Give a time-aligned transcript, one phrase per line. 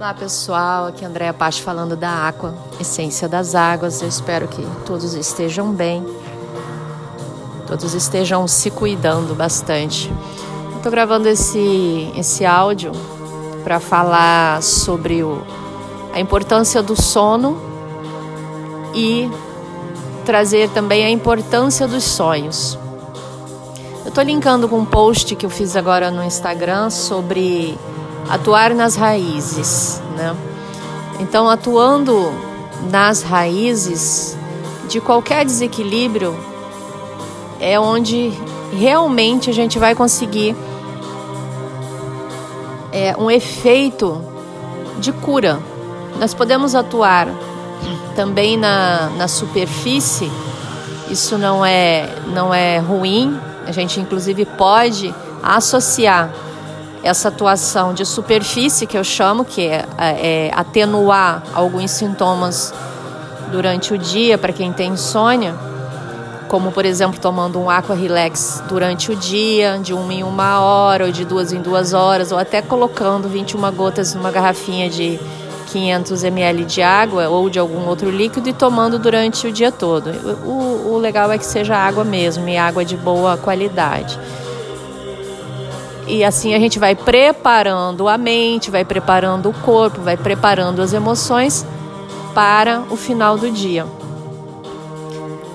[0.00, 4.00] Olá pessoal, aqui é Andréa Pache falando da Aqua, Essência das Águas.
[4.00, 6.02] Eu espero que todos estejam bem,
[7.66, 10.10] todos estejam se cuidando bastante.
[10.74, 12.92] Estou gravando esse, esse áudio
[13.62, 15.42] para falar sobre o,
[16.14, 17.60] a importância do sono
[18.94, 19.30] e
[20.24, 22.78] trazer também a importância dos sonhos.
[24.02, 27.78] Eu estou linkando com um post que eu fiz agora no Instagram sobre
[28.30, 30.34] atuar nas raízes, né?
[31.18, 32.32] Então, atuando
[32.88, 34.38] nas raízes
[34.88, 36.34] de qualquer desequilíbrio
[37.60, 38.32] é onde
[38.72, 40.56] realmente a gente vai conseguir
[42.92, 44.24] é, um efeito
[44.98, 45.60] de cura.
[46.18, 47.28] Nós podemos atuar
[48.14, 50.30] também na, na superfície,
[51.10, 56.32] isso não é, não é ruim, a gente inclusive pode associar
[57.02, 62.72] essa atuação de superfície que eu chamo, que é, é atenuar alguns sintomas
[63.50, 65.54] durante o dia para quem tem insônia,
[66.48, 71.06] como por exemplo tomando um aqua relax durante o dia, de uma em uma hora,
[71.06, 75.18] ou de duas em duas horas, ou até colocando 21 gotas numa garrafinha de
[75.70, 80.10] 500 ml de água ou de algum outro líquido e tomando durante o dia todo.
[80.44, 84.18] O, o legal é que seja água mesmo e água de boa qualidade.
[86.10, 90.92] E assim a gente vai preparando a mente, vai preparando o corpo, vai preparando as
[90.92, 91.64] emoções
[92.34, 93.86] para o final do dia.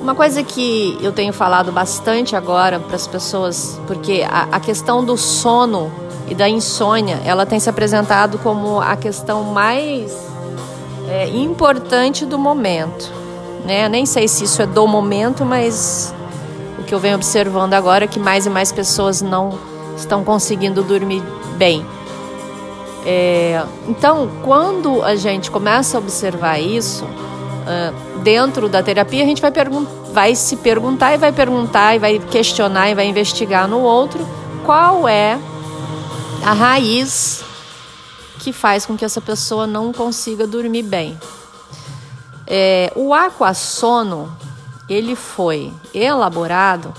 [0.00, 5.04] Uma coisa que eu tenho falado bastante agora para as pessoas, porque a, a, questão
[5.04, 5.90] do sono
[6.28, 10.16] e da insônia, ela tem se apresentado como a questão mais
[11.08, 13.10] é, importante do momento.
[13.64, 13.88] Né?
[13.88, 16.14] Nem sei se isso é do momento, mas
[16.78, 20.82] o que eu venho observando agora é que mais e mais pessoas não estão conseguindo
[20.82, 21.22] dormir
[21.56, 21.84] bem.
[23.06, 29.42] É, então, quando a gente começa a observar isso, uh, dentro da terapia, a gente
[29.42, 29.52] vai,
[30.12, 34.26] vai se perguntar e vai perguntar e vai questionar e vai investigar no outro
[34.64, 35.38] qual é
[36.42, 37.42] a raiz
[38.38, 41.18] que faz com que essa pessoa não consiga dormir bem.
[42.46, 44.34] É, o aquassono
[44.88, 46.92] ele foi elaborado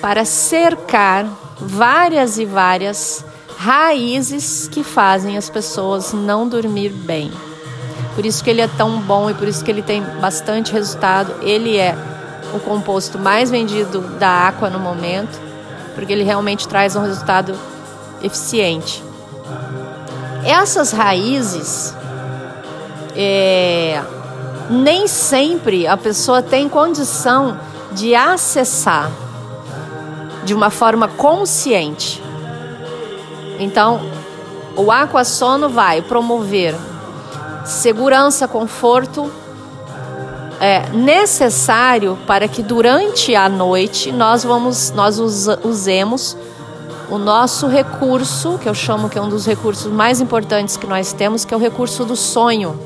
[0.00, 1.26] para cercar
[1.60, 3.24] várias e várias
[3.56, 7.30] raízes que fazem as pessoas não dormir bem.
[8.14, 11.34] Por isso que ele é tão bom e por isso que ele tem bastante resultado.
[11.42, 11.94] Ele é
[12.54, 15.38] o composto mais vendido da Aqua no momento,
[15.94, 17.54] porque ele realmente traz um resultado
[18.22, 19.02] eficiente.
[20.44, 21.94] Essas raízes,
[23.14, 24.02] é,
[24.70, 27.58] nem sempre a pessoa tem condição
[27.92, 29.10] de acessar
[30.50, 32.20] de uma forma consciente.
[33.56, 34.00] Então,
[34.74, 36.74] o aquassono vai promover
[37.64, 39.30] segurança, conforto
[40.58, 45.20] é, necessário para que durante a noite nós vamos nós
[45.62, 46.36] usemos
[47.08, 51.12] o nosso recurso, que eu chamo que é um dos recursos mais importantes que nós
[51.12, 52.76] temos, que é o recurso do sonho.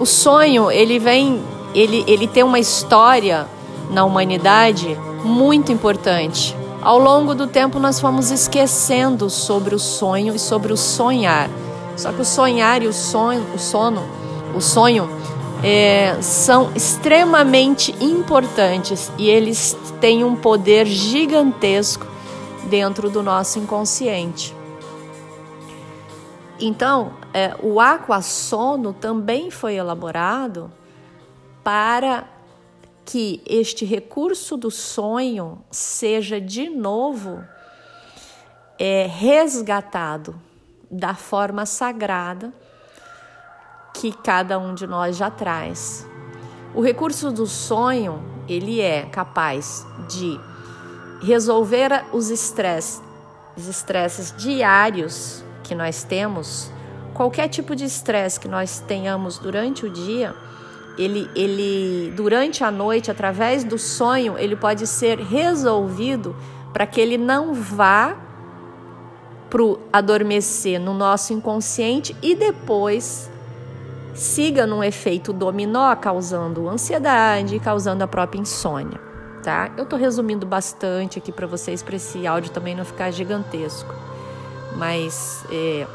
[0.00, 1.40] O sonho, ele vem,
[1.72, 3.46] ele, ele tem uma história
[3.88, 6.56] na humanidade muito importante.
[6.82, 11.50] Ao longo do tempo, nós fomos esquecendo sobre o sonho e sobre o sonhar.
[11.96, 14.02] Só que o sonhar e o sonho, o sono,
[14.54, 15.08] o sonho
[15.62, 22.06] é, são extremamente importantes e eles têm um poder gigantesco
[22.64, 24.56] dentro do nosso inconsciente.
[26.58, 30.70] Então, é, o aquassono também foi elaborado
[31.62, 32.24] para
[33.10, 37.44] que este recurso do sonho seja de novo
[38.78, 40.40] é, resgatado
[40.88, 42.54] da forma sagrada
[43.92, 46.06] que cada um de nós já traz.
[46.72, 50.38] O recurso do sonho, ele é capaz de
[51.20, 53.02] resolver os estresses,
[53.56, 56.70] os estresses diários que nós temos,
[57.12, 60.32] qualquer tipo de estresse que nós tenhamos durante o dia,
[60.98, 66.34] ele, ele durante a noite, através do sonho, ele pode ser resolvido
[66.72, 68.16] para que ele não vá
[69.48, 73.30] para adormecer no nosso inconsciente e depois
[74.14, 79.00] siga num efeito dominó, causando ansiedade, causando a própria insônia,
[79.42, 79.72] tá?
[79.76, 83.92] Eu estou resumindo bastante aqui para vocês, para esse áudio também não ficar gigantesco,
[84.76, 85.86] mas é,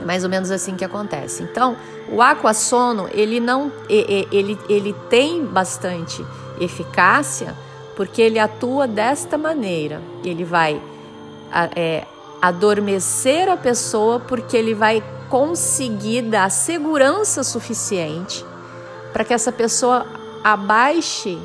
[0.00, 1.42] é mais ou menos assim que acontece.
[1.42, 1.76] Então,
[2.08, 6.24] o aquassono, ele não ele, ele tem bastante
[6.60, 7.54] eficácia
[7.96, 10.00] porque ele atua desta maneira.
[10.24, 10.80] Ele vai
[11.76, 12.06] é,
[12.40, 18.44] adormecer a pessoa porque ele vai conseguir dar segurança suficiente
[19.12, 20.06] para que essa pessoa
[20.42, 21.38] abaixe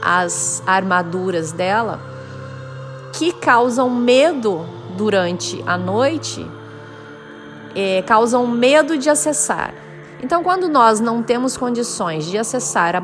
[0.00, 2.00] as armaduras dela
[3.12, 4.66] que causam medo
[4.96, 6.44] durante a noite,
[7.74, 9.74] é, causam medo de acessar.
[10.22, 13.02] Então, quando nós não temos condições de acessar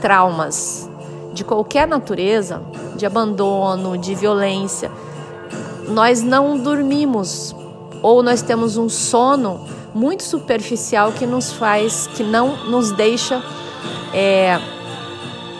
[0.00, 0.88] traumas
[1.32, 2.62] de qualquer natureza,
[2.96, 4.90] de abandono, de violência,
[5.88, 7.54] nós não dormimos
[8.02, 9.60] ou nós temos um sono
[9.94, 13.42] muito superficial que nos faz, que não nos deixa
[14.12, 14.58] é,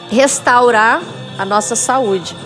[0.09, 1.03] restaurar
[1.39, 2.37] a nossa saúde.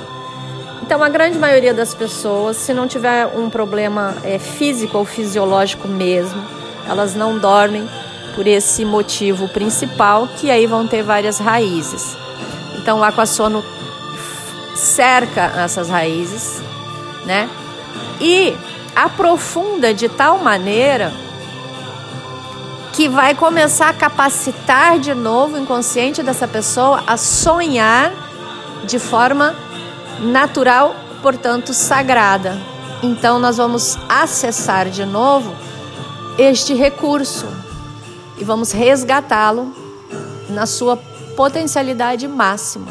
[0.85, 5.89] Então, a grande maioria das pessoas, se não tiver um problema é, físico ou fisiológico
[5.89, 6.45] mesmo,
[6.87, 7.89] elas não dormem
[8.35, 12.15] por esse motivo principal, que aí vão ter várias raízes.
[12.77, 13.65] Então, o aquassono
[14.75, 16.63] cerca essas raízes,
[17.25, 17.49] né?
[18.21, 18.55] E
[18.95, 21.15] aprofunda de tal maneira
[22.93, 28.13] que vai começar a capacitar de novo o inconsciente dessa pessoa a sonhar
[28.85, 29.57] de forma
[30.21, 32.59] natural, portanto sagrada.
[33.03, 35.55] Então nós vamos acessar de novo
[36.39, 37.47] este recurso
[38.39, 39.73] e vamos resgatá-lo
[40.49, 40.97] na sua
[41.37, 42.87] potencialidade máxima.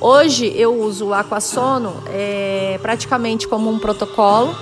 [0.00, 4.56] Hoje eu uso o aquassono é, praticamente como um protocolo.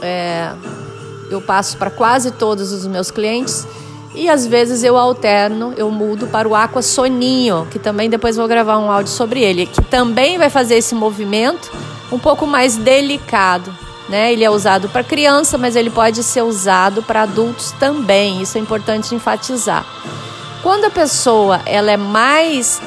[0.00, 0.54] É,
[1.30, 3.66] eu passo para quase todos os meus clientes
[4.18, 8.48] e às vezes eu alterno, eu mudo para o Aqua Soninho, que também depois vou
[8.48, 11.70] gravar um áudio sobre ele, que também vai fazer esse movimento
[12.10, 13.72] um pouco mais delicado.
[14.08, 14.32] Né?
[14.32, 18.42] Ele é usado para criança, mas ele pode ser usado para adultos também.
[18.42, 19.86] Isso é importante enfatizar.
[20.62, 22.82] Quando a pessoa ela é mais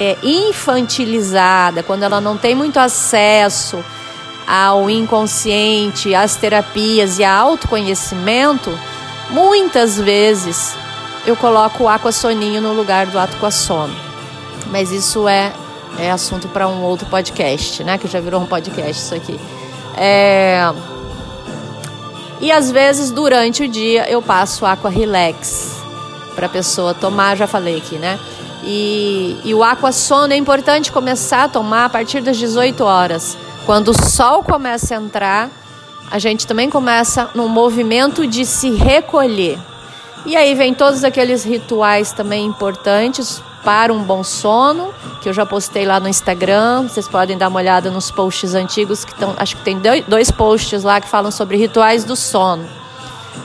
[0.00, 3.84] é, infantilizada, quando ela não tem muito acesso
[4.46, 8.76] ao inconsciente, às terapias e ao autoconhecimento,
[9.30, 10.74] muitas vezes
[11.26, 13.94] eu coloco o aquassoninho no lugar do aquassono.
[14.70, 15.52] Mas isso é,
[15.98, 17.98] é assunto para um outro podcast, né?
[17.98, 19.40] Que já virou um podcast isso aqui.
[19.96, 20.72] É...
[22.40, 25.76] E às vezes durante o dia eu passo aqua relax
[26.34, 28.18] para a pessoa tomar, já falei aqui, né?
[28.62, 33.38] E, e o aqua sono é importante começar a tomar a partir das 18 horas
[33.66, 35.50] quando o sol começa a entrar,
[36.10, 39.58] a gente também começa no movimento de se recolher.
[40.24, 45.44] E aí vem todos aqueles rituais também importantes para um bom sono, que eu já
[45.44, 46.82] postei lá no Instagram.
[46.88, 50.82] Vocês podem dar uma olhada nos posts antigos que estão, acho que tem dois posts
[50.82, 52.66] lá que falam sobre rituais do sono,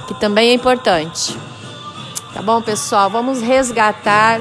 [0.08, 1.38] que também é importante.
[2.34, 3.10] Tá bom, pessoal?
[3.10, 4.40] Vamos resgatar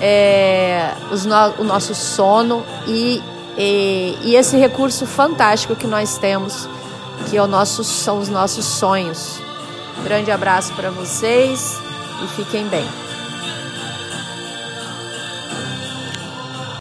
[0.00, 3.22] é, no, o nosso sono e
[3.56, 6.68] e, e esse recurso fantástico que nós temos,
[7.28, 9.40] que é o nosso, são os nossos sonhos.
[10.02, 11.78] Grande abraço para vocês
[12.22, 13.03] e fiquem bem.